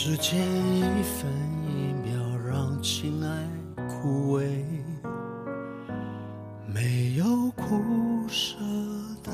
[0.00, 1.28] 时间一分
[1.66, 2.12] 一秒
[2.48, 3.28] 让情爱
[3.88, 4.62] 枯萎，
[6.72, 7.82] 没有苦
[8.28, 8.54] 涩
[9.24, 9.32] 的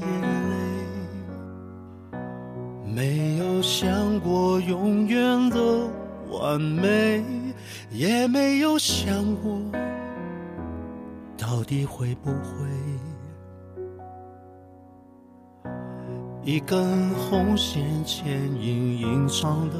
[0.00, 0.04] 眼
[0.50, 2.16] 泪，
[2.92, 5.56] 没有想过永远的
[6.28, 7.22] 完美，
[7.92, 9.60] 也没有想过
[11.38, 12.75] 到底会不会。
[16.46, 19.76] 一根红线牵引隐藏的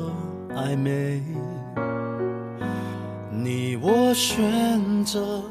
[0.52, 1.22] 暧昧，
[3.30, 5.44] 你我选择。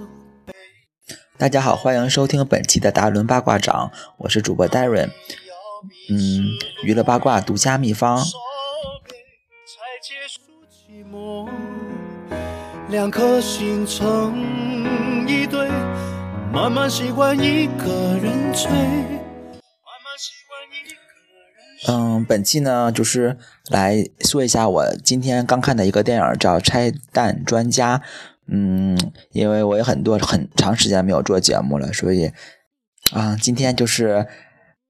[1.37, 5.09] 大家好，欢迎收听本期的达伦八卦掌，我是主播 Darren。
[6.09, 6.43] 嗯，
[6.84, 8.21] 娱乐八卦独家秘方。
[12.90, 15.70] 两颗心成一对，
[16.51, 19.24] 慢慢习惯一个人追。
[21.87, 23.37] 嗯，本期呢就是
[23.70, 27.98] 来说一下我今天刚看的一个电影，叫《拆弹专家》。
[28.48, 28.98] 嗯，
[29.31, 32.31] 因为我有很多很长时间没有做节目了，所以
[33.12, 34.26] 啊，今天就是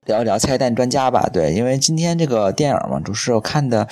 [0.06, 1.28] 聊一聊《拆弹专家》吧。
[1.34, 3.88] 对，因为今天这个电影嘛，就是我看的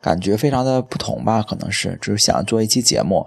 [0.00, 3.26] 感觉非常的不同吧，可能是就是想做一期节目。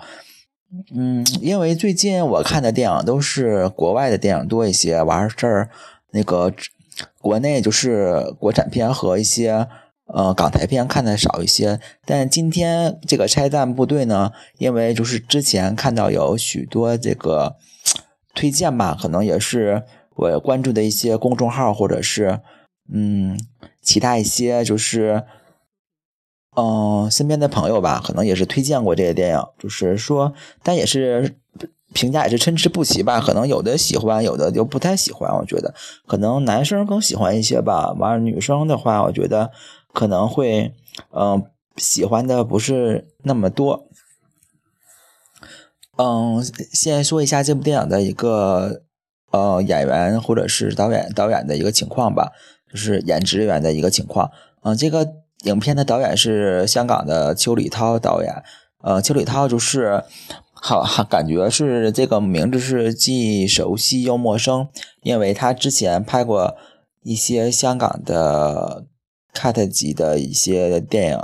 [0.94, 5.70] 嗯，因为最近我看的电影都是国外的电影多一些，完事儿
[6.12, 6.52] 那个。
[7.20, 9.68] 国内就是国产片和一些
[10.06, 17.56] 呃港台片看的少一些，但今天这个拆弹部队呢，因为就是之前看到有许多这个
[18.34, 19.84] 推荐吧，可能也是
[20.16, 22.40] 我关注的一些公众号或者是
[22.94, 23.40] 嗯
[23.82, 25.24] 其他一些就是
[26.56, 30.34] 嗯身边的朋友吧，可能也是推荐过这个电影，就是说
[30.64, 31.36] 但也是。
[31.96, 35.34] 评价也是参差不齐吧，可能有的喜欢，有的就不太喜欢。
[35.34, 35.74] 我觉得
[36.06, 39.52] 可能男生更喜欢一些吧，完了女生的话，我觉得
[39.94, 40.74] 可能会
[41.12, 41.42] 嗯
[41.78, 43.88] 喜欢的不是那么多。
[45.98, 48.82] 嗯，先说一下这部电影的一个
[49.32, 52.34] 呃演员或者是导演导演的一个情况吧，
[52.70, 54.30] 就是演职员的一个情况。
[54.64, 55.08] 嗯，这个
[55.46, 58.44] 影片的导演是香港的邱礼涛导演。
[58.84, 60.04] 呃，邱礼涛就是。
[60.68, 64.68] 好，感觉是这个名字是既熟悉又陌生，
[65.04, 66.56] 因为他之前拍过
[67.04, 68.88] 一些香港的
[69.32, 71.20] cut 级的一些电影，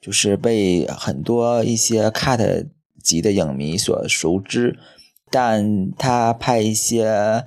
[0.00, 2.66] 就是被很多一些 cut
[3.00, 4.76] 级的影迷所熟知。
[5.30, 7.44] 但他拍一些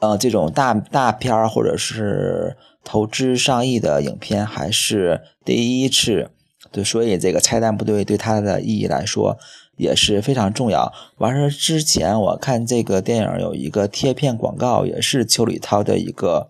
[0.00, 6.30] 呃这种大大片或者是投资上亿的影片还是第一次，
[6.72, 9.36] 对，所以这个拆弹部队对他的意义来说。
[9.76, 10.92] 也是非常重要。
[11.18, 16.48] 完事之前，我看这个电影有一个贴片广告，也是邱礼涛的一个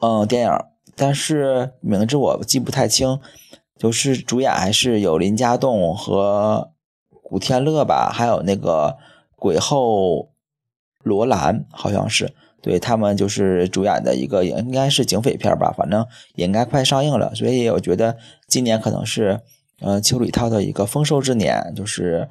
[0.00, 0.52] 嗯电影，
[0.96, 3.18] 但是名字我记不太清。
[3.78, 6.72] 就是主演还是有林家栋和
[7.22, 8.96] 古天乐吧，还有那个
[9.36, 10.30] 鬼后
[11.04, 17.32] 罗兰，好像是对他们就是主演的一个，应该是警匪片吧，反正也应该快上映了。
[17.36, 18.16] 所以我觉得
[18.48, 19.40] 今年可能是。
[19.80, 22.28] 呃，邱礼涛的一个丰收之年，就是，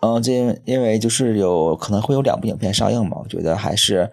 [0.00, 0.32] 嗯，这
[0.64, 4.10] 因为就是有可能会有两部影片上映嘛，我觉得还是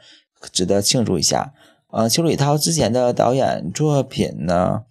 [0.52, 1.54] 值得庆祝一下。
[1.92, 4.84] 呃，邱礼涛之前的导演作品呢，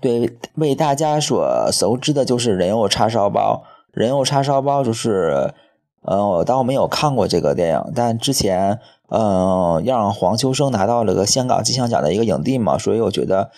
[0.00, 3.66] 对为大家所熟知的就是《人肉叉烧包》，
[4.00, 5.52] 《人肉叉烧包》就是，
[6.00, 8.80] 呃，我倒没有看过这个电影，但之前，
[9.10, 13.50] 嗯，让黄秋生拿到了个香港金像奖的一个影帝嘛，所以我觉得。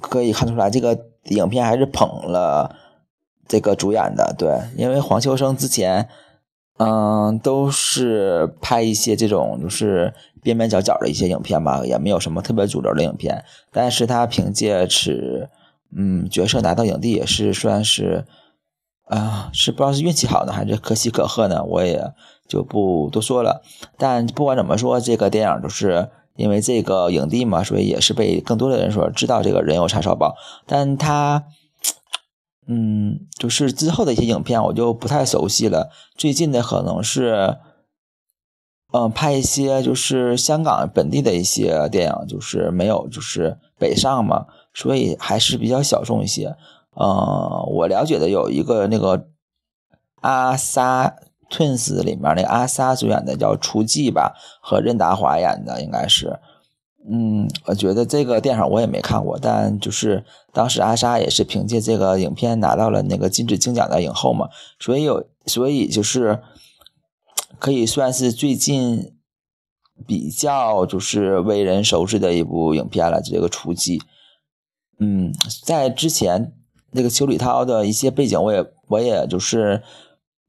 [0.00, 2.76] 可以看出来，这个影片还是捧了
[3.46, 6.08] 这个主演的，对，因为黄秋生之前，
[6.78, 10.12] 嗯，都是拍一些这种就是
[10.42, 13.44] 边边角角的一些影片吧，也没有什么特别主流的影片。
[13.72, 15.48] 但是他凭借此，
[15.96, 18.26] 嗯，角色拿到影帝也是算是，
[19.06, 21.64] 啊，是不知道是运气好呢，还是可喜可贺呢？
[21.64, 22.12] 我也
[22.46, 23.62] 就不多说了。
[23.96, 26.10] 但不管怎么说，这个电影就是。
[26.38, 29.42] 因为这个影帝嘛，所以也是被更多的人所知道。
[29.42, 30.36] 这个人有叉烧包，
[30.66, 31.44] 但他，
[32.68, 35.90] 嗯，就是之后的一些影片我就不太熟悉了。
[36.16, 37.56] 最近的可能是，
[38.92, 46.54] 嗯，拍一些就是香港本地的一些电影，就是没有就是北上嘛，所以还是比较小众一些。
[46.94, 49.26] 嗯，我了解的有一个那个
[50.20, 51.16] 阿萨。
[51.50, 56.38] Twins 里面那个阿 sa 主演的叫《厨妓》吧，和任达华演的应该是，
[57.10, 64.48] 嗯，我觉得这个电影我也没看过，但就是当时阿 sa 也是凭借这个影片拿到了那个金质金奖的影后嘛，
[64.78, 66.40] 所以有，所以就是
[67.58, 69.14] 可以算是最近
[70.06, 73.98] 比较就是为人熟知的一部影片了，这个《厨妓》。
[75.00, 75.32] 嗯，
[75.64, 76.52] 在之前
[76.90, 79.82] 那个邱礼涛的一些背景，我也我也就是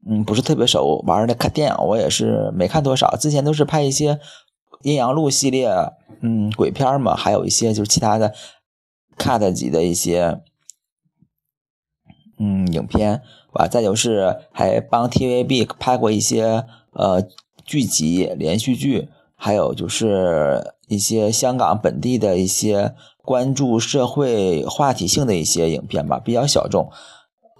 [0.08, 3.16] 嗯不是特别熟，玩的看电影我也是没看多少。
[3.16, 4.18] 之前都是拍一些
[4.82, 5.68] 阴阳路系列，
[6.20, 8.32] 嗯，鬼片嘛，还有一些就是其他的
[9.18, 10.40] cut 级的一些
[12.38, 13.66] 嗯影片，吧。
[13.68, 17.22] 再就是还帮 TVB 拍过一些呃
[17.64, 22.94] 剧集、连续剧，还有就是一些香港本地的一些。
[23.22, 26.90] 关注社会话题性的一些影片吧，比较小众。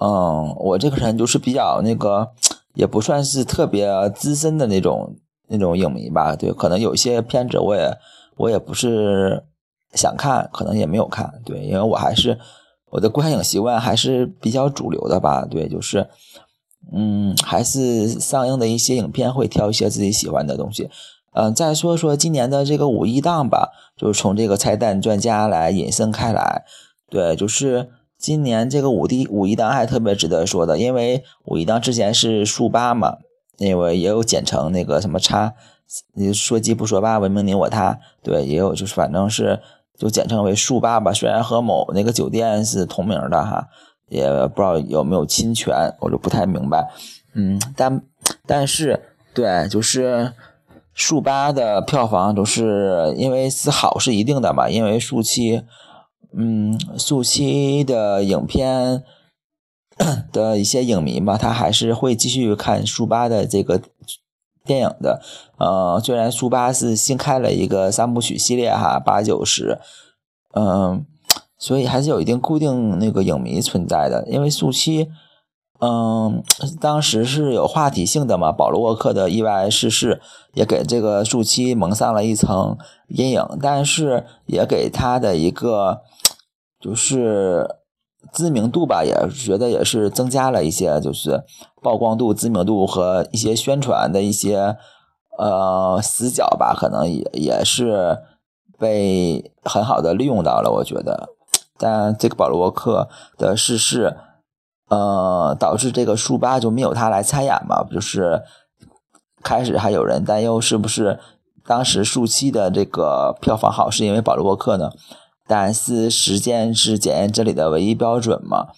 [0.01, 2.31] 嗯，我这个人就是比较那个，
[2.75, 5.15] 也不算是特别资深的那种
[5.49, 6.35] 那种影迷吧。
[6.35, 7.97] 对，可能有些片子我也
[8.37, 9.45] 我也不是
[9.93, 11.41] 想看，可能也没有看。
[11.45, 12.39] 对，因为我还是
[12.91, 15.45] 我的观影习惯还是比较主流的吧。
[15.45, 16.09] 对，就是
[16.93, 20.89] 嗯，还是上映的一些影片会挑一些自己喜欢的东西。
[21.33, 26.65] 嗯，再说说今年的这个五一档吧，就是从这个拆弹专家来引申开来。
[27.09, 33.17] 对，就是今年这个五一五一档还特别值得说的，因为五一档之前是速八嘛，
[33.57, 35.55] 因为也有简称那个什么叉，
[36.35, 37.99] 说鸡不说八，文明你我他。
[38.23, 39.59] 对，也有就是反正是
[39.97, 41.13] 就简称为速八吧。
[41.13, 43.67] 虽然和某那个酒店是同名的哈，
[44.09, 46.91] 也不知道有没有侵权，我就不太明白。
[47.35, 48.03] 嗯，但
[48.47, 49.03] 但是
[49.33, 50.33] 对，就是。
[50.93, 55.63] 速八的票房都是因为是好是一定的嘛，因为速七，
[56.33, 59.03] 嗯，速七的影片
[60.33, 63.81] 的一些影迷嘛，他还是会继续看速八的这个
[64.65, 65.21] 电影的。
[65.59, 69.79] 呃，虽然速八是新开了一个三部曲系列哈，八九十，
[70.55, 71.05] 嗯，
[71.59, 75.09] 所以还是有一定固定那个影迷存在的，因为速七。
[75.83, 76.43] 嗯，
[76.79, 78.53] 当时是有话题性的嘛？
[78.53, 80.21] 保罗沃克的意外逝世
[80.53, 82.77] 也给这个速七蒙上了一层
[83.09, 86.03] 阴影，但是也给他的一个
[86.81, 87.77] 就是
[88.33, 91.45] 知名度吧，也觉得也是增加了一些，就是
[91.83, 94.77] 曝光度、知名度和一些宣传的一些
[95.39, 98.19] 呃死角吧，可能也也是
[98.79, 101.29] 被很好的利用到了，我觉得。
[101.79, 104.17] 但这个保罗沃克的逝世。
[104.91, 107.85] 呃，导致这个速八就没有他来参演嘛？
[107.93, 108.43] 就是
[109.41, 111.21] 开始还有人担忧是不是
[111.65, 114.91] 当时速七的这个票房好是因为保罗沃克呢？
[115.51, 118.69] 但是时间是检验真理的唯一标准嘛？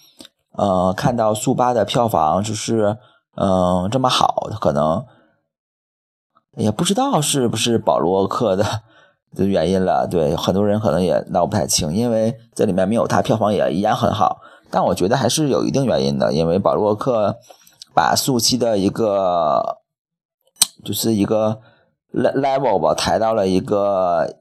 [0.53, 2.97] 呃，看到速八的票房就是
[3.35, 5.05] 嗯这么好，可能
[6.57, 8.65] 也不知道是不是保罗克的
[9.35, 10.07] 的原因了。
[10.07, 14.39] 对，很多人可能也闹不太清，因为这里面没有他，票房也一样很好。
[14.71, 17.37] 但我觉得还是有一定原因的，因为保罗克
[17.93, 19.77] 把速七的一个
[20.83, 21.59] 就是一个
[22.11, 24.37] level 吧抬到了一个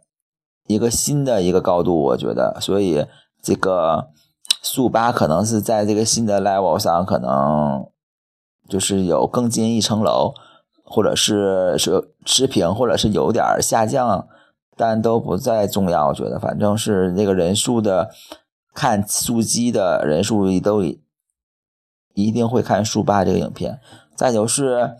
[0.66, 3.06] 一个新的一个高度，我觉得，所以
[3.42, 4.08] 这个
[4.62, 7.86] 速八可能是在这个新的 level 上，可能
[8.68, 10.34] 就是有更进一层楼，
[10.84, 14.26] 或者是是持平，或者是有点下降，
[14.76, 16.08] 但都不再重要。
[16.08, 18.10] 我觉得，反正是那个人数的。
[18.74, 20.82] 看速七的人数都
[22.14, 23.78] 一定会看速八这个影片。
[24.16, 24.96] 再就是，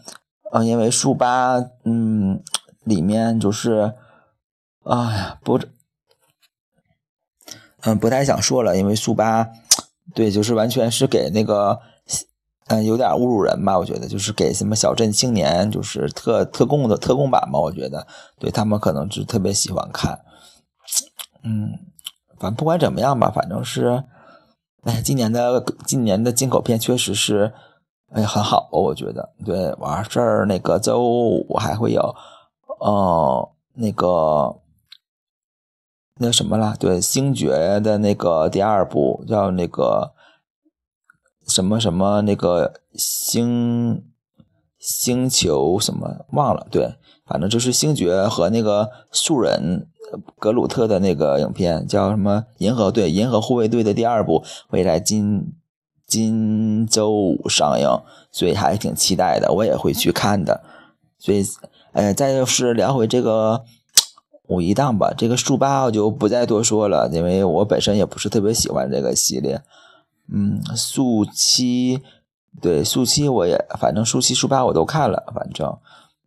[0.52, 2.42] 嗯，因为速八，嗯，
[2.84, 3.94] 里面就是，
[4.84, 5.60] 哎呀，不，
[7.82, 9.48] 嗯，不太想说了，因为速八，
[10.14, 11.80] 对，就是完全是给那个，
[12.66, 13.78] 嗯，有点侮辱人吧？
[13.78, 17.58] 我觉得就是给什么小镇青年，就是特特供的特供版嘛？
[17.58, 18.06] 我觉得，
[18.38, 20.20] 对他们可能是特别喜欢看，
[21.42, 21.78] 嗯。
[22.38, 24.02] 反正不管怎么样吧，反正是，
[24.82, 27.54] 哎，今年的今年的进口片确实是，
[28.10, 29.32] 哎，很好，我觉得。
[29.44, 32.16] 对，完事儿那个周五还会有，
[32.80, 34.56] 哦，那个
[36.22, 36.76] 那什么了？
[36.78, 40.12] 对，星爵的那个第二部叫那个
[41.48, 44.04] 什么什么那个星
[44.78, 46.66] 星球什么忘了？
[46.70, 46.94] 对，
[47.26, 49.88] 反正就是星爵和那个树人。
[50.38, 52.44] 格鲁特的那个影片叫什么？
[52.58, 55.54] 银河队，银河护卫队的第二部会在今
[56.06, 57.88] 今周五上映，
[58.30, 60.62] 所以还挺期待的，我也会去看的。
[61.18, 61.42] 所以，
[61.92, 63.64] 哎，再就是聊回这个
[64.48, 69.62] 五一档吧，这个速八我就不再多说了，因为我本身也不是特别喜欢这个系列。
[70.32, 72.00] 嗯，速七，
[72.60, 75.76] 对，速七我也，反正速七、速八我都看了，反正。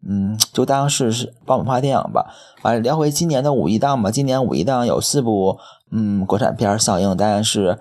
[0.07, 2.31] 嗯，就当是是爆米花电影吧。
[2.61, 4.11] 完了，聊回今年的五一档吧。
[4.11, 5.57] 今年五一档有四部
[5.89, 7.79] 嗯国产片上映，但是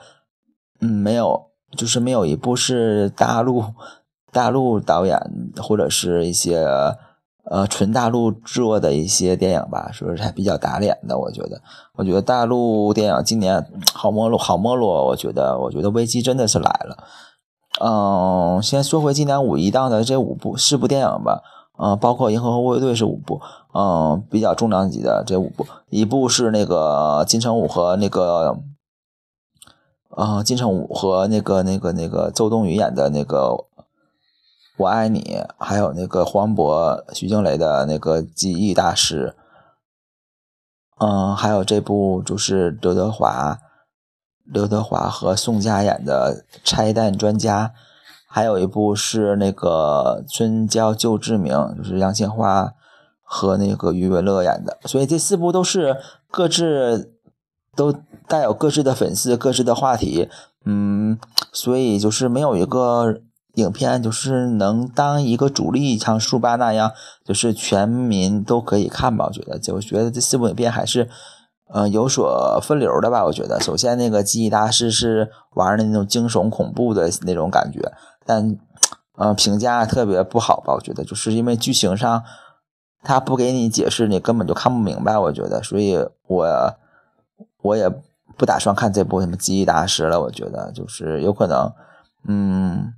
[0.81, 3.65] 嗯没有，就是没有一部是大陆
[4.33, 5.21] 大陆导演
[5.59, 6.67] 或者是一些
[7.51, 11.19] 呃纯大陆做的一些电影吧，是不是还比较打脸的？
[11.19, 11.61] 我觉得，
[11.97, 15.07] 我觉得大陆电影今年好没落，好没落。
[15.07, 16.97] 我觉得，我觉得危机真的是来了。
[17.81, 21.43] 嗯，先说回今年五一档的这五部四部电影吧。
[21.77, 23.41] 嗯，包括《银河护卫队》是五部，
[23.73, 28.59] 嗯，比较重量级的这五部，一部是那个金城武和那个，
[30.11, 33.49] 呃，金城武和那个那个那个周冬雨演的那个
[34.77, 35.21] 《我爱你》，
[35.59, 39.35] 还有那个黄渤、徐静蕾的那个《记忆大师》，
[41.05, 43.59] 嗯，还有这部就是刘德华、
[44.45, 47.69] 刘德华和宋佳演的《拆弹专家》。
[48.27, 52.73] 还有一部是那个《春娇救志明》，就是杨千嬅
[53.23, 55.97] 和那个余文乐演的，所以这四部都是
[56.33, 57.15] 各自
[57.77, 57.95] 都
[58.27, 60.29] 带有各自的粉丝、各自的话题，
[60.65, 61.17] 嗯，
[61.53, 63.21] 所以就是没有一个
[63.55, 66.93] 影片就是能当一个主力，像《速八》那样，
[67.25, 69.27] 就是全民都可以看吧？
[69.27, 71.09] 我觉得，就我觉得这四部影片还是。
[71.73, 73.25] 嗯，有所分流的吧？
[73.25, 77.81] 我觉得，首先那个《记忆大师》是玩的那种惊悚恐怖的那种感觉，
[78.25, 78.57] 但，
[79.17, 80.75] 呃，评价特别不好吧？
[80.75, 82.23] 我觉得，就是因为剧情上
[83.03, 85.19] 他不给你解释，你根本就看不明白。
[85.19, 86.75] 我觉得，所以我
[87.63, 87.89] 我也
[88.37, 90.21] 不打算看这部什么《记忆大师》了。
[90.21, 91.73] 我觉得，就是有可能，
[92.29, 92.93] 嗯，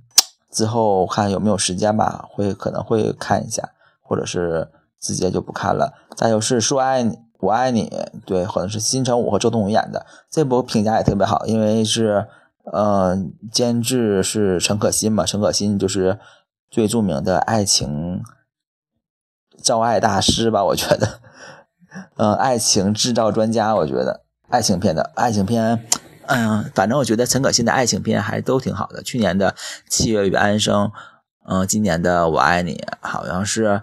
[0.57, 3.69] 之后看有没有时间吧，会可能会看一下，
[4.01, 4.67] 或者是
[4.99, 5.93] 直接就不看了。
[6.15, 7.19] 再就是说爱你。
[7.39, 7.87] 我爱你，
[8.25, 12.25] 对，好像是金城武和周冬雨演的，这部评价也特别好，因为是，
[12.73, 13.15] 呃，
[13.51, 16.17] 监制是陈可辛嘛，陈可辛就是
[16.71, 18.23] 最著名的爱情
[19.61, 21.19] 造爱大师吧，我觉得，
[22.15, 25.85] 嗯， 爱情制造专家，我觉得爱情片的爱情片，
[26.27, 29.51] 嗯，反正我觉得陈可辛的爱情片还都挺好的，去年的
[29.89, 30.85] 《七月与安生》，
[31.47, 33.81] 嗯，今年的《我爱你》好像是。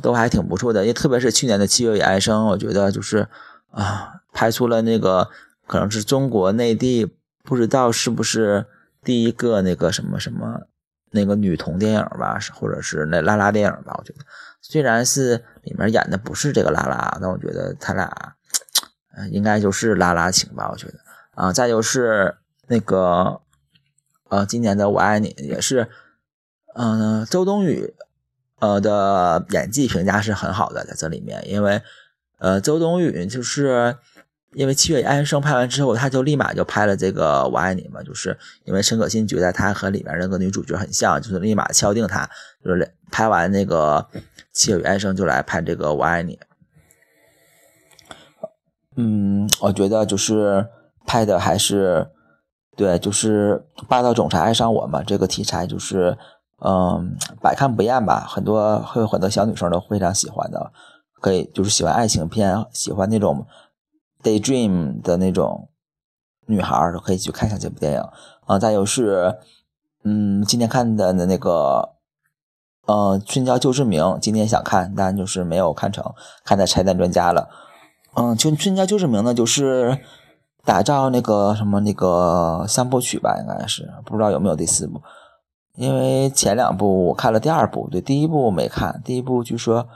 [0.00, 3.26] 都还挺不错的，也特别是去年的《七月与安生》，我觉得就是
[3.72, 5.28] 啊，拍出了那个
[5.66, 8.66] 可能是中国内地不知道是不是
[9.02, 10.60] 第一个那个什么什么
[11.10, 13.96] 那个女同电影吧，或者是那拉拉电影吧。
[13.98, 14.20] 我觉得
[14.60, 18.08] 虽然是里面演的不是这个拉拉，但我觉得他俩
[19.32, 20.68] 应该就是拉拉情吧。
[20.70, 20.94] 我觉得
[21.40, 22.36] 啊，再就是
[22.68, 23.40] 那个
[24.28, 25.88] 呃，今年的《我爱你》也是
[26.74, 27.94] 嗯，周冬雨。
[28.60, 31.80] 呃的演技评价是很好的，在这里面，因为
[32.36, 33.96] 呃周冬雨就是
[34.52, 42.28] 因为《七月与安生》拍完之后，他就立马就拍了这个《我爱你》嘛，就是因为陈可辛觉得他和里面那个女主角很像，就是立马敲定他，
[42.62, 44.06] 就是拍完那个
[44.52, 46.36] 《七月与安生》就来拍这个《我爱你》。
[48.96, 50.66] 嗯，我觉得就是
[51.06, 52.10] 拍的还是
[52.76, 56.18] 对，就是霸道总裁爱上我嘛，这个题材就是。
[56.62, 60.70] 嗯，百看不厌吧，很多会有很多小女生都非常喜欢的，
[61.18, 63.46] 可以就是喜欢爱情片，喜欢那种
[64.22, 65.70] daydream 的那种
[66.44, 68.04] 女孩都可以去看一下这部电影
[68.44, 68.58] 啊。
[68.58, 69.38] 再有是，
[70.04, 71.94] 嗯，今天看的那个，
[72.86, 76.12] 呃，《春娇救志明》，今天想看，但就是没有看成，
[76.44, 77.48] 看在拆弹专家了。
[78.16, 79.98] 嗯，《春春娇救志明》呢，就是
[80.64, 85.00] 打造那个什么那个三部曲吧，应该是不知道有没有第四部。
[85.76, 89.00] 因为前两部我看了第二部，对第一部没看。
[89.02, 89.88] 第一部据说，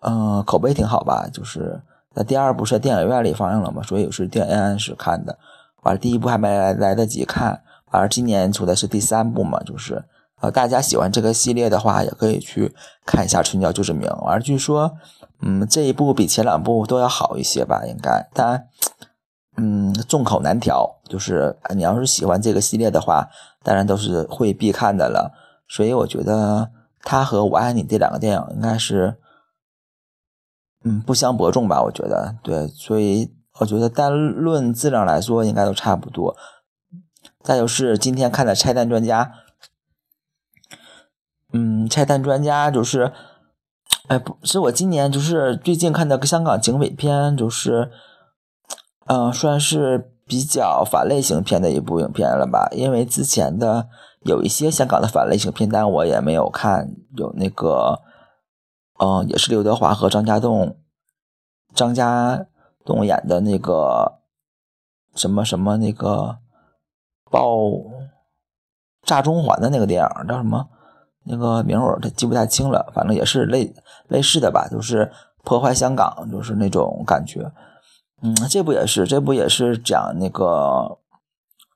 [0.00, 1.28] 嗯，口碑挺好吧？
[1.32, 1.80] 就是
[2.14, 5.38] 那第二部是在电影院里放映了嘛，所以是电影院是看的。
[5.82, 7.62] 完了，第一部还没来来得及看。
[7.92, 10.04] 完了，今年出的是第三部嘛，就是
[10.40, 12.74] 呃，大家喜欢这个系列的话，也可以去
[13.04, 14.08] 看一下《春娇救志明》。
[14.24, 14.96] 完了，据说，
[15.42, 17.82] 嗯，这一部比前两部都要好一些吧？
[17.86, 18.66] 应该，但。
[19.58, 23.26] 嗯，众口难调，就是你要是喜欢这个系列的话，
[23.62, 25.32] 当然都是会必看的了。
[25.66, 26.70] 所以我觉得
[27.00, 29.16] 他和我爱你这两个电影应该是，
[30.84, 31.82] 嗯，不相伯仲吧？
[31.82, 36.36] 我觉得对，所以我觉得单论质量来说，应该都差不多。
[37.42, 39.24] 再就是今天看的《拆弹专家》，
[41.54, 43.10] 嗯，《拆弹专家》就是，
[44.08, 47.90] 哎，不是我今年就是最近看的香港警匪片，就是。
[49.06, 52.68] 嗯，算是比较反类型片的一部影片了吧？
[52.72, 53.88] 因为之前的
[54.22, 56.94] 有一些香港的反类型片，但我也没有看。
[57.16, 58.00] 有那个，
[58.98, 60.76] 嗯，也是刘德华和张家栋、
[61.72, 62.46] 张家
[62.84, 64.18] 栋演的那个
[65.14, 66.38] 什么什么那个
[67.30, 67.50] 爆
[69.02, 70.68] 炸中环的那个电影叫什么？
[71.28, 73.72] 那个名我他记不太清了，反正也是类
[74.08, 75.10] 类似的吧，就是
[75.44, 77.50] 破坏香港，就是那种感觉。
[78.26, 80.98] 嗯，这部也是，这部也是讲那个，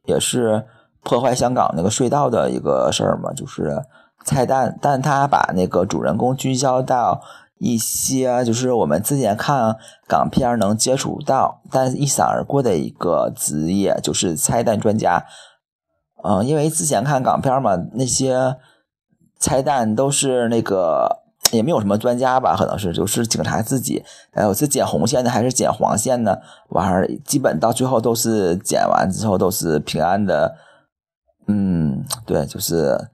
[0.06, 0.66] 也是
[1.04, 3.84] 破坏香港那个隧道的一个事儿嘛，就是
[4.24, 7.22] 彩蛋，但他把那个主人公聚焦到
[7.58, 9.76] 一些就是我们之前看
[10.08, 15.24] 港片能接触到，但一闪而过的一个职业，就是彩蛋专家。
[16.24, 18.56] 嗯，因为之前看港片嘛，那些
[19.38, 26.38] 彩蛋都是那个也没有什么专家吧，可能是就是警察自己，哎，我是剪红线的还是剪黄线呢？
[26.68, 30.56] 完儿基本到最后都是剪完之后都是平安的。
[31.48, 33.08] 嗯，对，就是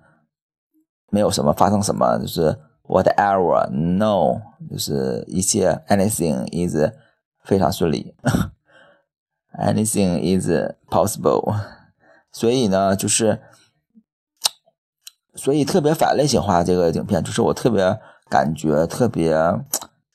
[1.11, 6.77] 没有什么发生什么，就是 whatever no，就是一切 anything is
[7.45, 8.15] 非常顺利
[9.59, 10.51] ，anything is
[10.91, 11.55] possible。
[12.31, 13.41] 所以呢，就是，
[15.35, 19.35] 所以特别反类型化这个影片，就是我特别感觉特别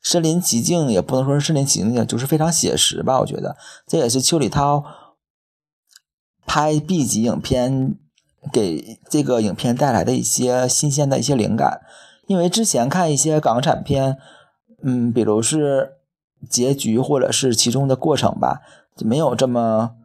[0.02, 3.20] 身临其境，也不能说是身临其境，就是非常写实吧。
[3.20, 3.56] 我觉得
[3.88, 4.84] 这也是邱礼涛
[6.46, 7.96] 拍 B 级影片
[8.52, 11.82] 给这个影片带来的一些新鲜的一些灵感。
[12.28, 14.18] 因为之前看一些港产片，
[14.84, 15.94] 嗯，比如是
[16.50, 18.62] 结局或者是其中的过程吧，
[18.96, 19.96] 就没有这么。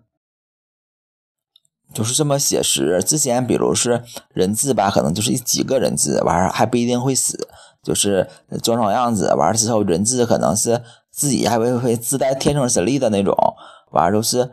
[1.95, 3.03] 就是这么写实。
[3.03, 4.03] 之前比如是
[4.35, 7.49] 人质吧，可能就是几个人质，完儿还不一定会死，
[7.87, 8.29] 就是
[8.65, 9.33] 装装样子。
[9.35, 13.33] 完了之后，人质可能是自己还会会自带天生神力的那种。
[13.93, 14.51] 完儿都是，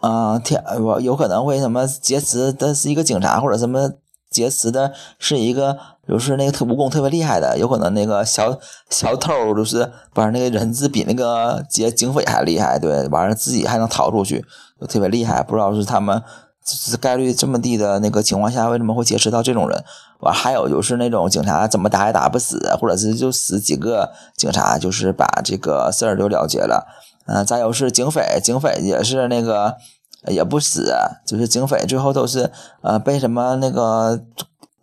[0.00, 3.92] 嗯，天我有可能会什么劫持的是一个警察，或者什么
[4.28, 5.78] 劫持的是一个
[6.08, 8.58] 就是那个特武功特别厉害的，有可能那个小
[8.90, 14.44] 小偷就是把那个人质比那个劫警匪还厉害，对，完了自己还能逃出去，
[14.80, 15.40] 就特别厉害。
[15.42, 16.20] 不知道是他们。
[16.62, 19.82] 是概率这么低的那个情况下，为什么会劫持到这种人？
[20.20, 26.86] 完还有就是那种警察怎么打也打不死，或者是就死几个警察，就是把这个事儿就了结了。
[27.26, 29.76] 嗯，再有是警匪，警匪也是那个
[30.28, 30.94] 也不死，
[31.26, 32.50] 就是警匪最后都是
[32.82, 34.20] 呃被什么那个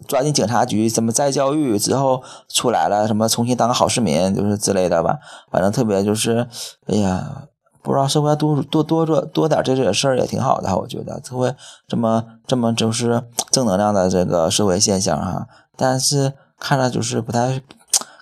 [0.07, 5.17] 抓进警察局，什么再教育之后出来了，什么重新当个好市民，就是之类的吧。
[5.51, 6.47] 反正特别就是，
[6.87, 7.43] 哎呀。
[7.87, 11.55] 不知道社会多多多做多点这些事儿也挺好的，我觉得这会
[11.87, 15.47] 这么这么就是正能量的这个社会现象哈。
[15.77, 17.61] 但是看着就是不太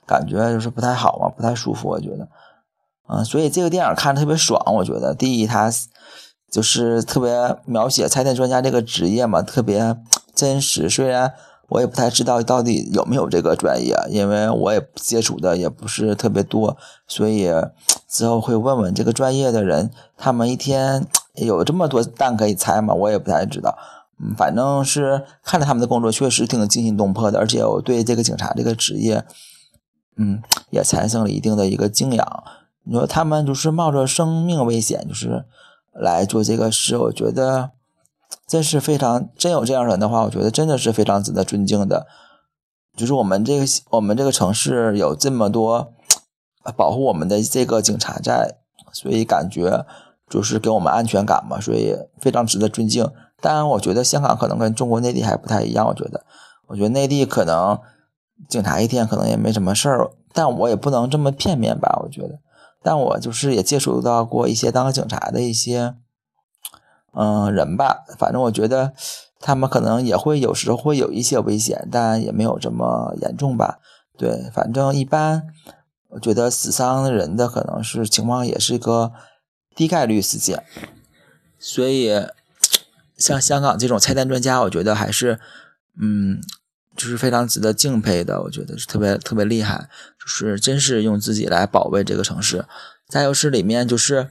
[0.06, 2.28] 感觉就是不太好嘛，不太舒服，我觉得。
[3.10, 5.16] 嗯，所以这个电影看着特别爽，我觉得。
[5.16, 5.72] 第一，它
[6.52, 9.98] 就是特别描写拆电专家这个职业嘛，特别
[10.36, 10.88] 真实。
[10.88, 11.34] 虽然
[11.70, 17.52] 我也不太知道到底有没有这个专业，因为我也接触的也不是特别多，所以。
[18.08, 22.94] 之后会问问这个专业的人，他们一天有这么多蛋可以拆吗？
[22.94, 23.78] 我也不太知道。
[24.22, 29.26] 嗯，反正是看着他们的工作确实挺惊心动魄的，而且我对这个警察这个职业，
[30.16, 32.44] 嗯，也产生了一定的一个敬仰。
[32.84, 35.44] 你说他们就是冒着生命危险，就是
[35.92, 37.72] 来做这个事，我觉得
[38.48, 42.08] 真是非常真有这样人的话，我觉得真的是非常值得尊敬的。
[42.96, 45.92] 就是我们这个我们这个城市有这么多。
[46.76, 48.58] 保护我们的这个警察在，
[48.92, 49.86] 所以感觉
[50.28, 53.08] 就是给我们安全感嘛，所以非常值得尊敬。
[53.40, 55.86] 当然，我觉得香港可能跟中国内地还不太一样。
[55.86, 56.26] 我觉得，
[56.66, 57.80] 我觉得内地可能
[58.50, 62.00] 警察一天可能也没什么事儿，但我也不能这么片面吧。
[62.02, 62.40] 我觉得，
[62.82, 65.94] 但我就是也接触到过一些当警察的一些
[67.16, 68.06] 嗯人吧。
[68.20, 68.94] 反正我觉得
[69.40, 73.80] 他们可能也会有时候会有一些危险，但也没有这么严重吧。
[74.18, 75.48] 对，反正一般。
[76.10, 79.12] 我觉得死伤人的可能是情况也是一个
[79.76, 80.64] 低概率事件，
[81.60, 82.10] 所以
[83.18, 85.38] 像香港这种拆弹专家，我觉得还是
[86.00, 86.40] 嗯，
[86.96, 88.42] 就是非常值得敬佩的。
[88.44, 92.64] 我觉得是特别特别厉害，就是真是用自己来保卫这个城市。
[93.10, 94.30] 再就是里面就是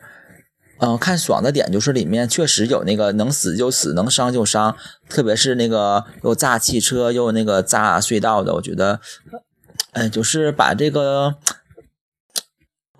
[0.78, 4.76] 嗯，看爽的点就是里面确实有那个能死就死，能伤就伤，
[5.08, 9.00] 特别是那个又炸汽车又那个炸隧道的，我觉得
[9.92, 11.36] 嗯，就是把这个。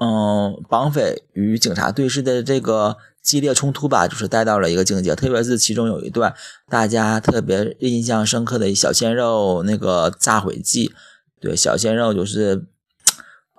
[0.00, 5.14] 嗯，绑匪与警察对峙的这个激烈冲突吧，就是带到了一个境界。
[5.14, 6.34] 特别是其中有一段
[6.68, 10.92] 大家特别印象深刻的小鲜肉那个炸毁记，
[11.40, 12.66] 对，小鲜肉就是，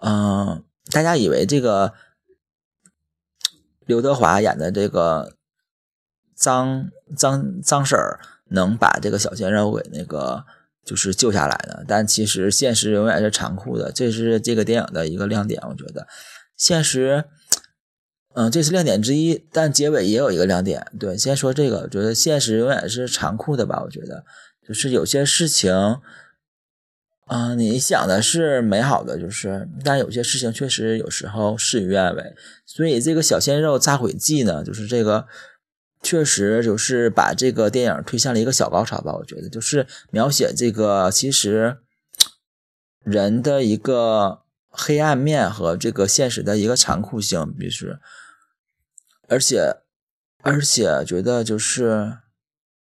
[0.01, 1.93] 嗯，大家以为这个
[3.86, 5.34] 刘德华演的这个
[6.36, 8.19] 张张张婶儿
[8.50, 10.45] 能把这个小鲜肉给那个
[10.84, 16.08] 就是救下来的，但其实现实永远是残酷的，这是这个电影的一个亮点，我觉得。
[16.56, 17.26] 现实，
[18.36, 20.86] 嗯，这是亮点之一，但结尾也有一个亮点。
[21.00, 23.82] 对，先说这个，我觉得现实永远是残酷的吧？
[23.84, 24.24] 我觉得，
[24.67, 25.98] 就是有些事情，
[27.27, 32.35] 嗯，你想的是美好的，就是，但有些事情确实有时候事与愿违。
[32.65, 35.27] 所以这个小鲜肉炸毁记呢，就是这个
[36.03, 39.15] 确实就是把这个电影推向了一个小高潮吧。
[39.15, 41.77] 我觉得就是描写这个其实
[43.03, 47.97] 人的一个黑暗面和这个现实的一个残酷性，必须，
[49.27, 49.77] 而且
[50.43, 52.17] 而且觉得就是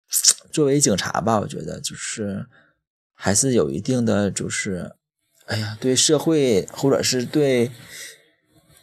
[0.52, 2.46] 作为警察吧，我觉得就是
[3.20, 4.94] 还是有一定的就是。
[5.48, 7.70] 哎呀，对社会或者是对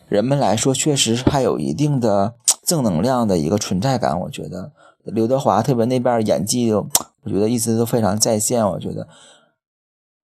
[0.10, 4.20] 人们来说，确实还有一定的正能量的一个存在感。
[4.22, 4.72] 我觉得
[5.04, 6.90] 刘德华特别那边演技，我
[7.28, 8.68] 觉得一直都非常在线。
[8.68, 9.08] 我觉得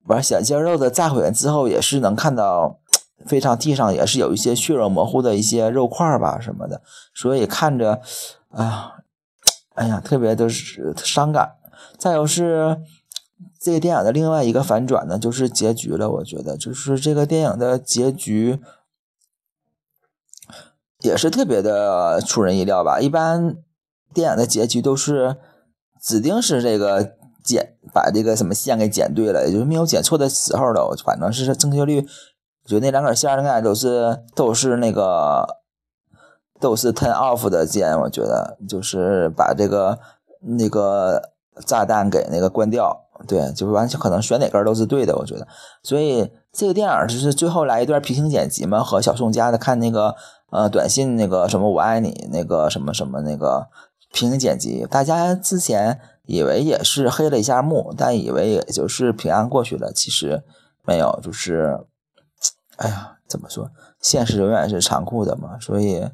[0.06, 2.80] 玩小鲜肉的炸毁之后，也是能看到
[3.28, 6.82] 非常地上也是有一些血肉模糊的一些肉块吧什么的，
[7.13, 8.02] 所以看着，
[8.50, 8.93] 哎呀，
[9.76, 11.52] 哎呀，特别的是伤感。
[12.00, 12.80] 再有是。
[13.63, 16.10] 这个电影的另外一个反转呢，就是结局了。
[16.10, 18.60] 我觉得，就是这个电影的结局
[21.02, 23.00] 也是特别的出人意料吧。
[23.00, 23.58] 一般
[24.15, 25.38] 电影的结局都是
[26.02, 30.95] 指定是这个剪把这个什么线给剪对了，也就是没有剪错的时候了。
[31.06, 32.00] 反正是正确率，
[32.63, 35.45] 我觉得那两根线应该都是都是那个
[36.60, 37.95] 都是 turn off 的键。
[38.00, 40.00] 我觉得就是把这个
[40.58, 41.30] 那个
[41.63, 43.06] 炸弹给那个关掉。
[43.27, 45.47] 对，就是完全可能选哪根都是对的，我觉得。
[45.84, 50.15] 所以这个电影就是最后来一段平行剪辑嘛，和小宋家的看那个
[50.51, 53.67] 呃短信那个什么我爱你那个什么什么那个
[54.12, 54.86] 平行剪辑。
[54.89, 60.43] 大家之前以为也是黑了一下幕，但以为也就是平安过去了，其实
[60.86, 61.79] 没有，就是
[62.77, 63.69] 哎呀，怎么说？
[64.01, 65.60] 现实永远是残酷的嘛。
[65.60, 66.10] 所以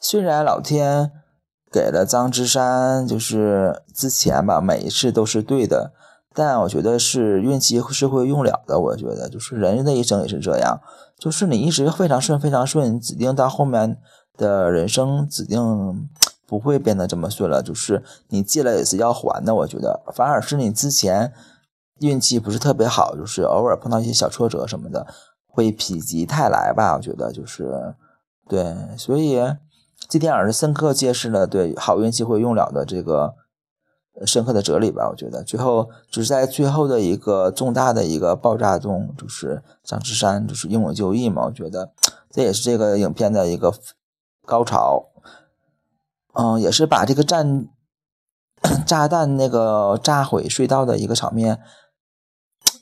[0.00, 1.12] 虽然老天
[1.70, 5.92] 给了张之山，就是之前吧，每一次都是对的。
[6.34, 8.80] 但我觉得是运气是会用了的。
[8.80, 10.80] 我觉得就是人的一生也是这样，
[11.18, 13.98] 就是你一直非常顺非常顺，指定到后面
[14.36, 16.08] 的人生指定
[16.48, 17.62] 不会变得这么顺了。
[17.62, 19.54] 就是你借了也是要还的。
[19.54, 21.32] 我觉得反而是你之前
[22.00, 25.06] 运气不是特别好，就是偶尔碰到一些小挫折什么的，
[25.46, 26.94] 会否极泰来吧。
[26.96, 27.94] 我觉得就是
[28.48, 29.38] 对，所以
[30.08, 33.34] 这电影是深刻揭示了对好运气会用了的这个。
[34.26, 41.90] 深刻的哲理吧，我觉得最后就是在最后的一个重大的一个爆炸中，就是张之山就是英勇就义嘛，我觉得
[42.30, 43.72] 这也是这个影片的一个
[44.44, 45.08] 高潮。
[46.34, 47.66] 嗯，也是把这个战
[48.86, 51.58] 炸弹那个炸毁隧道的一个场面，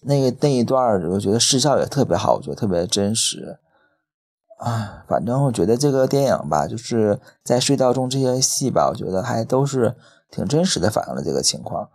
[0.03, 3.59] 那个那一段我觉得视效也特别好，我觉得特别真实。
[4.59, 9.97] 啊，反正我觉得这个电影吧，就是在隧道中这些戏吧，我觉得还都是。
[10.31, 11.89] 挺真实的反映了这个情况，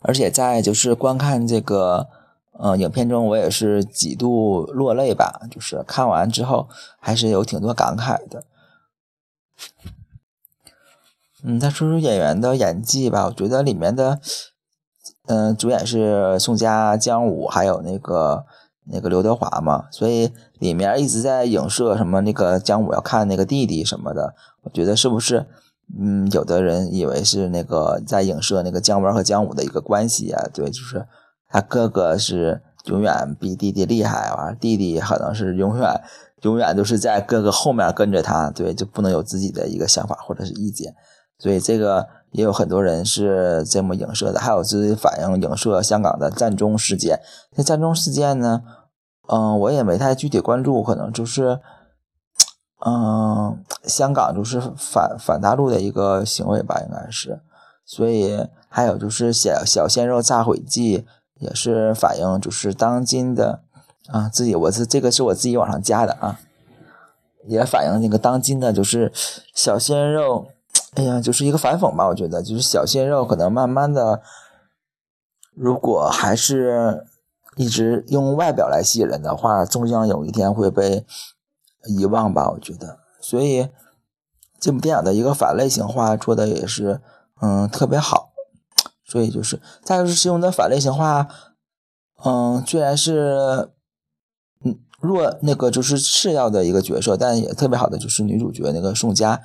[0.00, 2.08] 而且在就是观看这个
[2.52, 5.40] 呃影片中，我也是几度落泪吧。
[5.50, 8.44] 就是看完之后，还是有挺多感慨的。
[11.42, 14.20] 嗯，再说说演员的演技吧，我觉得里面的
[15.26, 18.44] 嗯主演是宋佳、姜武，还有那个
[18.84, 25.46] 那个刘德华嘛，所以里面一直在影射什么那个姜武要看那个弟弟什么的，我觉得是不是？
[25.98, 31.06] 嗯，有的人以为是那个在影射那个姜文和姜武的一个关系啊，对，就是
[31.48, 36.00] 他哥哥是永远比弟弟厉害，完弟弟可能是永远
[36.42, 40.94] 永远都是在哥哥后面跟着他，对，就不能有自己的一个想法或者是意见，
[41.38, 47.18] 所以这个也有很多人是这么影射的，还有是反映影射香港的战中事件。
[47.56, 48.62] 那战中事件呢，
[49.28, 51.58] 嗯，我也没太具体关注，可能就是。
[52.82, 57.40] 嗯，香港就是反反大陆的一个行为吧，应该是。
[57.84, 61.04] 所以还有就是小小鲜肉炸毁记，
[61.40, 63.60] 也是反映就是当今的
[64.08, 66.40] 啊自己，我是这个是我自己往上加的啊，
[67.46, 69.12] 也反映那个当今的就是
[69.52, 70.46] 小鲜肉，
[70.94, 74.22] 哎呀，就是一个反讽吧，我觉得就是小鲜肉可能慢慢的，
[75.54, 77.04] 如果还是
[77.56, 81.04] 一直用外表来吸引人的话，终将有一天会被。
[81.86, 83.68] 遗忘吧，我觉得，所以
[84.58, 87.00] 这部电影的一个反类型化做的也是，
[87.40, 88.28] 嗯，特别好。
[89.04, 91.26] 所以就是，再就是使用的反类型化，
[92.24, 93.70] 嗯，虽然是，
[94.64, 99.40] 嗯，弱那个就是次要的一个角色，但也特别好的就是女主角那个宋佳，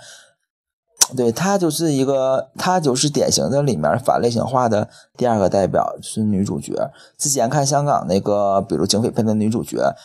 [1.17, 6.91] 对她就是一个，她就是典型的里面反类型化的第二个代表是女主角。
[7.17, 9.95] 之前看香港那个，比如警匪片的女主角。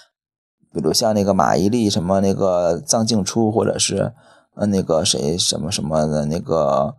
[0.73, 4.13] 比如像那个马伊琍，什么那个张静初，或者是
[4.55, 6.95] 呃那个谁什么什么的那个，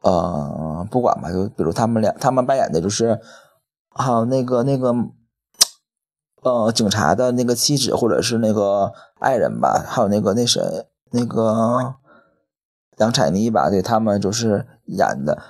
[0.00, 3.20] 呃，不管吧，就比如他们俩，他们扮演的就是，
[3.90, 4.94] 还有那个那个，
[6.42, 10.62] 呃，警察的那个妻子或者是那个爱人吧，还有那个那谁
[11.10, 11.96] 那个
[12.96, 15.42] 杨采妮吧，对他们就是演的，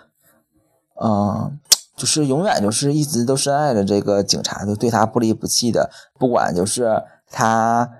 [1.00, 1.58] 嗯，
[1.96, 7.90] 就是永远就是一直都深爱着这个警察，就对他不离不弃的，不管就是他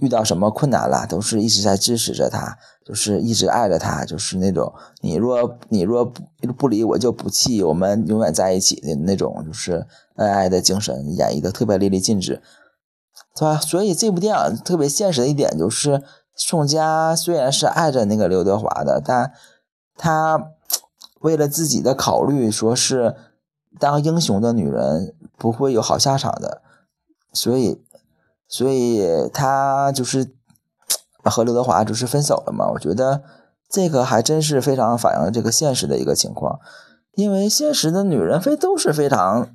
[0.00, 12.42] 遇到什么困难了，都是一直在支持着他，就是一直爱着他，就是那种你若你若不不离我就不弃，我们永远在一起的那种，就是恩爱的精神，演绎的特别淋漓尽致，
[13.36, 13.56] 是吧？
[13.56, 16.02] 所以这部电影特别现实的一点就是。
[16.36, 19.30] 宋佳虽然是爱着那个刘德华的，但
[19.98, 20.52] 他
[21.20, 23.14] 为了自己的考虑，说是
[23.78, 26.62] 当英雄的女人不会有好下场的，
[27.34, 27.84] 所以，
[28.50, 30.34] 所以他就是
[31.24, 32.68] 和刘德华就是分手了嘛。
[32.72, 33.22] 我觉得
[33.70, 36.60] 这个还真是非常反映了这个现实的一个情况，
[37.14, 39.54] 因为现实的女人非都是非常，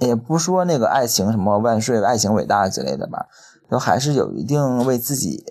[0.00, 3.28] 也不说那个爱情什么万岁、爱情伟大之类的吧，
[3.70, 5.46] 都还是有一定为自己。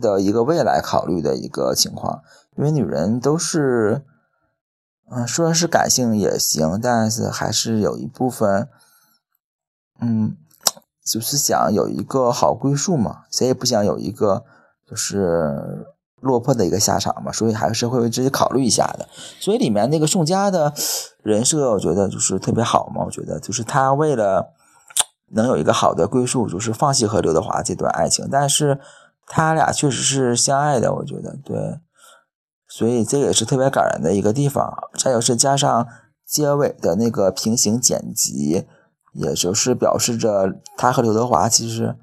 [0.00, 2.22] 的一个未来考虑的一个情况，
[2.56, 4.02] 因为女人都是，
[5.10, 8.66] 嗯，说是感性也行，但是还是有一部分，
[10.00, 10.38] 嗯，
[11.10, 14.44] 就是想有一个好归宿嘛，谁也不想有一个
[14.88, 15.86] 就是
[16.20, 19.08] 落魄的一个下场嘛，所以还是会为自己考虑一下的。
[19.40, 20.72] 所以里面那个宋佳的
[21.22, 24.54] 人设，我觉得就是特别好嘛，我觉得就是他为了
[25.32, 28.78] 能有一个好的归宿，就是放弃和刘德华这段爱情，但是。
[29.32, 31.78] 他俩确实是相爱的，我觉得对，
[32.66, 34.76] 所以这也是特别感人的一个地方。
[34.98, 35.86] 再有是加上
[36.26, 38.66] 结尾的那个平行剪辑，
[39.12, 41.96] 也就是表示着他和刘德华其实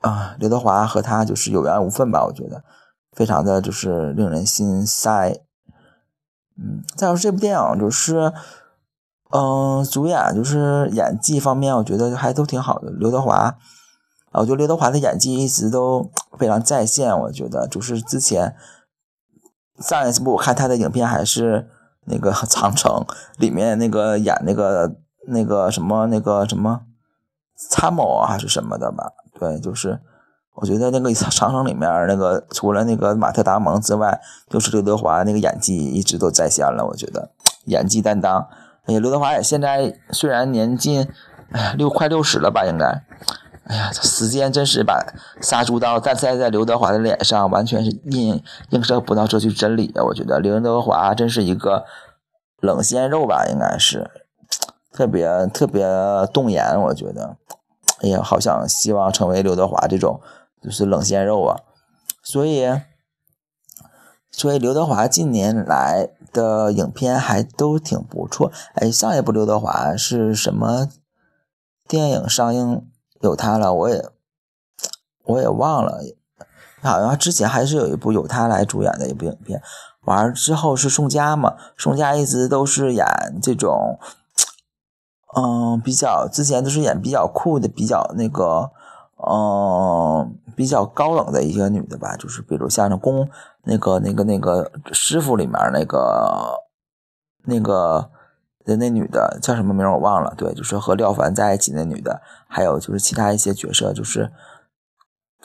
[0.00, 2.24] 啊，刘德华和他就是有缘无分吧。
[2.26, 2.62] 我觉得
[3.12, 5.40] 非常的就是令人心塞。
[6.56, 8.32] 嗯，再说这部电影就是，
[9.32, 12.90] 嗯，主演就是演技方面，我觉得还都挺好的。
[12.90, 13.56] 刘德华。
[14.36, 17.16] 我觉得刘德华的演技一直都非常在线。
[17.16, 18.56] 我觉得就是之前
[19.78, 21.70] 上一次我看他的影片还是
[22.06, 22.90] 那个《长城》
[23.38, 24.96] 里面那个演那个
[25.28, 26.80] 那个什么那个什么
[27.56, 29.12] 参谋啊还是什么的吧？
[29.38, 30.00] 对，就是
[30.54, 36.86] 我觉得那个《长城》里面那个除了那个马特·达蒙之外，就是刘德华那个演技一直都在线了。
[36.86, 37.30] 我觉得
[37.66, 38.48] 演技担当。
[38.86, 41.08] 哎呀，刘德华也现在虽然年近
[41.52, 43.02] 哎六快六十了吧，应该。
[43.64, 45.02] 哎呀，这时间真是把
[45.40, 50.04] 杀猪刀再塞在刘德华的脸上，完全是映映射不到这句真理啊！
[50.04, 51.84] 我觉得刘德华真是一个
[52.60, 54.10] 冷鲜肉吧，应该是
[54.94, 55.84] 特别特别
[56.32, 56.80] 动眼。
[56.80, 57.36] 我觉得，
[58.00, 60.20] 哎呀，好想希望成为刘德华这种
[60.62, 61.60] 就是冷鲜肉啊！
[62.22, 62.80] 所以，
[64.30, 68.52] 所以刘德华近年来的影片还都挺不错。
[68.74, 70.88] 哎，上一部刘德华是什么
[71.88, 72.88] 电影上映？
[73.20, 74.06] 有他了，我也
[75.24, 75.98] 我也忘了，
[76.82, 79.62] 好像之前还是有一部有他来主演的一部影片，
[80.02, 83.06] 完了之后是宋佳嘛，宋佳一直都是演
[83.40, 83.98] 这种，
[85.36, 88.70] 嗯，比较之前都是演比较酷的，比较那个，
[89.28, 93.28] 嗯，比较高冷的一个女的吧，就是比如像那宫
[93.64, 96.60] 那个那个那个师傅里面那个
[97.44, 98.10] 那个。
[98.66, 104.32] 的那女的叫什么名我忘了，对，就是和廖凡在一起那女的，还有就是其他一些角色，就是，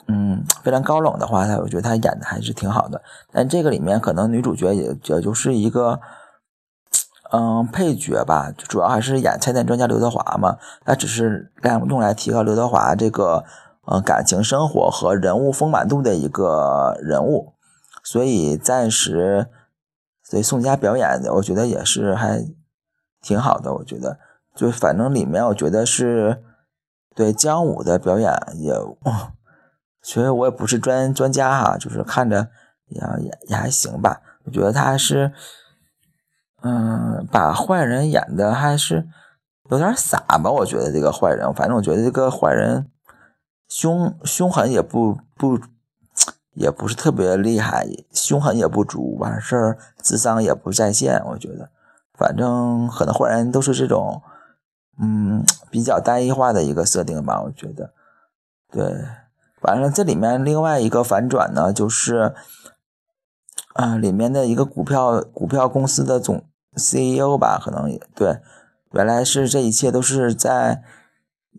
[0.06, 3.02] 嗯，非常高冷的话，她我觉得她演的还是挺好的。
[3.30, 6.00] 但这个里面可能女主角也也就是一个，
[7.32, 13.44] 嗯，配角吧，主要还是演拆弹专家刘德华嘛，他只是用用来提高刘德华这个，
[13.86, 17.54] 呃，感情生活和人物丰满度的一个人物，
[18.02, 19.48] 所以暂时，
[20.22, 22.46] 所以宋佳表演的，我觉得也是还。
[23.22, 24.18] 挺好的，我觉得，
[24.56, 26.42] 就反正里面我觉得是
[27.14, 28.72] 对姜武的表演也，
[30.02, 32.48] 其实我也不是专专家哈，就是看着
[32.86, 34.22] 也也也还行吧。
[34.46, 35.30] 我觉得他还是，
[36.62, 39.08] 嗯，把坏人演的还是
[39.70, 40.50] 有点傻吧。
[40.50, 42.90] 我觉得这个坏人，反正我觉得这个坏人
[43.68, 45.58] 凶凶狠也不不
[46.54, 51.70] 也不是特别厉害，凶狠也不足，完事儿智商也不在线，我觉得。
[52.12, 54.20] 反正很多坏人都是这种，
[55.00, 57.94] 嗯，比较单一化的一个设定吧，我觉得。
[58.70, 59.06] 对，
[59.62, 62.34] 完了这里面另外一个反转呢，就是，
[63.72, 68.40] 啊，里面的一个股票股票公司的总 CEO 吧，可能也对，
[68.92, 70.82] 原来是这一切都是在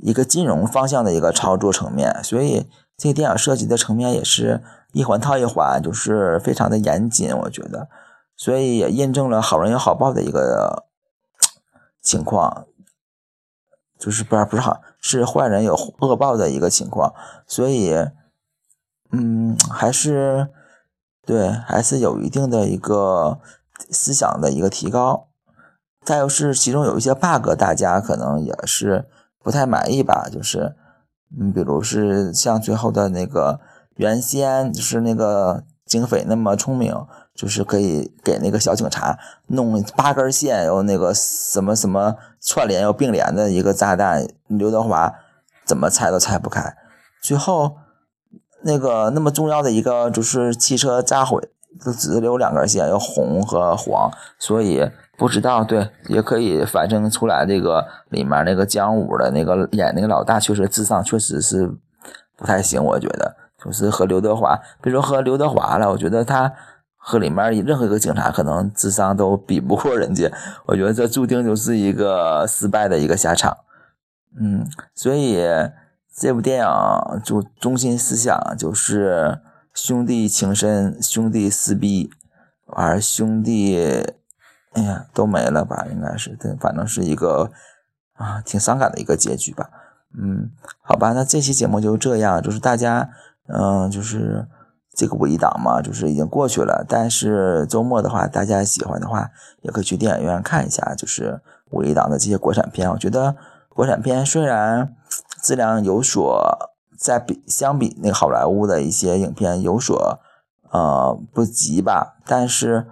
[0.02, 7.89] 一个金融方向的一个操作层面，所以这个电影设计的层面也是一环套一环，就是非常的严谨，我觉得。
[8.36, 10.86] 所以也印证了好人有好报的一个
[12.02, 12.65] 情况，
[14.00, 17.13] 就是不是不是好是坏人有恶报的一个情况。
[17.45, 17.93] 所以，
[19.12, 20.47] 嗯，还是
[21.24, 23.39] 对，还是有一定的一个
[23.89, 25.28] 思想的一个提高。
[26.06, 29.06] 再又是其中有一些 bug，大家可能也是
[29.44, 30.76] 不太满意吧，就是
[31.39, 33.60] 嗯，比如是像最后的那个
[33.96, 36.96] 原先就是那个警匪那么聪明，
[37.36, 39.17] 就是可以给那个小警察
[39.48, 45.13] 弄八根线，有那个什么什么串联又并联的一个炸弹，刘德华
[45.65, 46.76] 怎么拆都拆不开，
[47.22, 47.78] 最后。
[48.63, 61.72] 那个那么重要的一个就是汽车炸毁，就只留两根线，有红和黄，所以不知道对，也可以反映出来这个里面那个姜武的那个演那个老大，确实智商确实是
[62.36, 66.52] 不太行，我觉得就是和刘德华，比如说和刘德华了，我觉得他
[66.98, 70.32] 和里面任何一个警察可能智商都比不过人家，
[70.66, 73.58] 我觉得这注定就是一个失败的一个下场，
[74.40, 75.46] 嗯，所以。
[76.14, 76.68] 这部电影
[77.24, 79.40] 就中心思想就是
[79.74, 82.12] 兄弟情深，兄弟撕逼，
[82.68, 83.78] 完兄弟，
[84.74, 85.86] 哎呀都没了吧？
[85.92, 87.52] 应该是，反正是一个
[88.14, 89.70] 啊挺伤感的一个结局吧。
[90.18, 93.10] 嗯，好吧，那这期节目就这样，就是大家，
[93.48, 94.48] 嗯，就是
[94.94, 96.86] 这个五一档嘛，就是已经过去了。
[96.88, 99.32] 但是周末的话，大家喜欢的话，
[99.62, 102.92] 也可以去电影院看一下，就是五一档的这些国产片。
[102.92, 103.36] 我觉得
[103.70, 104.96] 国产片虽然。
[105.42, 106.71] 质量有所
[107.02, 110.20] 在比相比那个好莱坞的一些影片有所
[110.70, 112.86] 呃不及吧，但是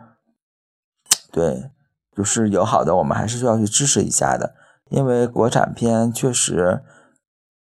[1.32, 1.70] 对，
[2.18, 4.56] 就是有好的，我们还是需要去支持一下的，
[4.90, 6.82] 因为国产片确实，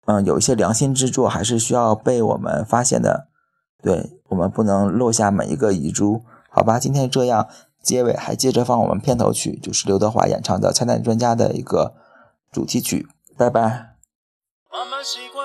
[0.05, 3.27] 嗯，有一些良心之作还是需要被我们发现的，
[3.83, 6.79] 对我们不能落下每一个遗珠，好吧？
[6.79, 7.49] 今天这样，
[7.83, 11.93] 结尾还接着放我们片头曲，就是刘德华演唱的《拆弹专家》的一个
[12.49, 13.05] 主题曲，
[13.37, 13.95] 拜拜。
[14.69, 15.36] 慢慢习惯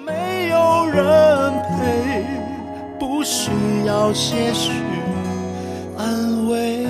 [0.00, 2.24] 没有人陪，
[2.98, 3.50] 不需
[3.86, 4.72] 要些许
[5.96, 6.86] 安慰。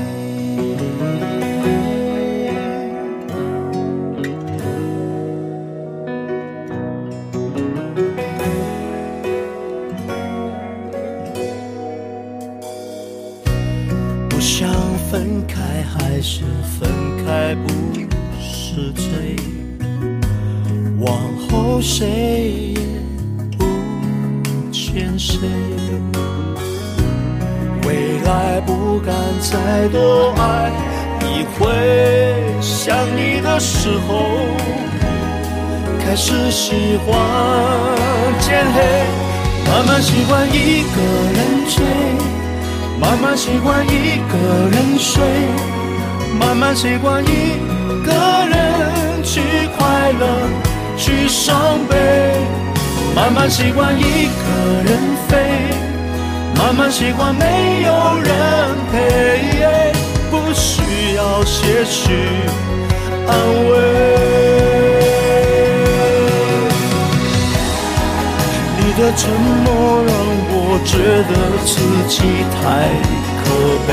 [14.28, 14.68] 不想
[15.10, 16.44] 分开还是
[16.78, 16.88] 分
[17.24, 17.68] 开不
[18.40, 19.36] 是罪，
[21.00, 22.80] 忘后谁也
[23.56, 23.64] 不
[24.72, 25.38] 欠谁。
[27.86, 30.70] 未来不敢再多爱
[31.24, 31.66] 一回，
[32.60, 34.24] 想你的时候
[36.00, 37.14] 开始喜欢
[38.40, 38.76] 天黑，
[39.66, 40.96] 慢慢习惯一个
[41.36, 41.84] 人追，
[43.00, 44.34] 慢慢习惯一个
[44.70, 45.22] 人睡。
[46.38, 47.26] 慢慢习惯一
[48.04, 48.12] 个
[48.48, 49.40] 人去
[49.76, 50.24] 快乐，
[50.98, 51.96] 去伤悲。
[53.14, 54.42] 慢慢习惯一个
[54.84, 55.36] 人飞，
[56.56, 58.30] 慢慢习惯没有人
[58.92, 58.96] 陪，
[60.30, 62.12] 不需要些许
[63.26, 63.30] 安
[63.70, 63.72] 慰。
[68.76, 69.30] 你的沉
[69.64, 69.66] 默
[70.06, 70.12] 让
[70.50, 70.92] 我觉
[71.28, 71.32] 得
[71.64, 71.72] 自
[72.08, 72.16] 己
[72.54, 72.58] 太
[73.42, 73.44] 可
[73.86, 73.90] 悲。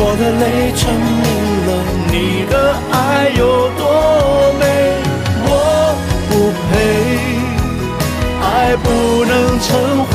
[0.00, 0.42] 我的泪
[0.76, 0.80] 证
[1.22, 1.26] 明
[1.66, 1.68] 了
[2.12, 2.14] 你
[2.48, 2.54] 的
[2.92, 2.94] 爱
[3.36, 3.40] 有
[3.76, 3.80] 多
[4.60, 4.62] 美，
[6.52, 6.72] 配，
[8.42, 8.88] 爱不
[9.24, 10.14] 能成灰，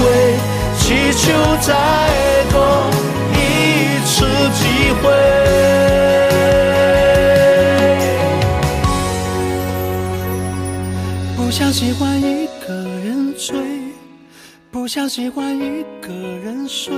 [0.80, 1.22] 祈求
[1.62, 1.74] 再
[2.52, 2.56] 多
[3.34, 3.38] 一
[4.06, 4.62] 次机
[5.02, 5.04] 会。
[11.36, 13.56] 不想喜欢一个人醉，
[14.72, 16.12] 不想喜欢一个
[16.43, 16.93] 人睡。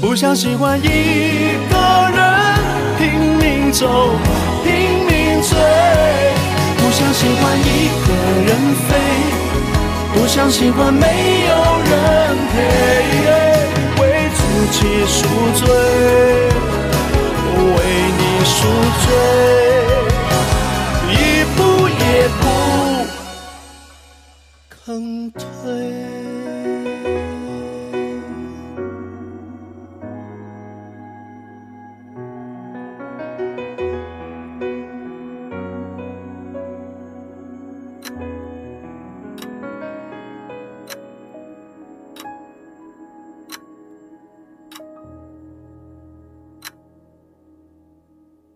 [0.00, 0.84] 不想喜欢一
[1.68, 1.76] 个
[2.14, 2.24] 人
[2.98, 4.14] 拼命走，
[4.62, 4.72] 拼
[5.06, 5.11] 命。
[7.02, 8.08] 不想喜欢一个
[8.46, 8.88] 人飞
[10.14, 11.04] 不想喜欢没
[11.48, 11.50] 有
[11.90, 11.92] 人
[12.52, 12.54] 陪
[14.00, 14.02] 为
[14.36, 14.40] 自
[14.70, 14.78] 己
[15.08, 15.18] 赎
[15.56, 15.66] 罪
[17.58, 17.76] 为
[18.18, 18.54] 你赎
[19.02, 19.06] 罪
[21.10, 21.14] 一
[21.56, 22.02] 步也
[22.40, 22.42] 不
[24.68, 26.01] 肯退。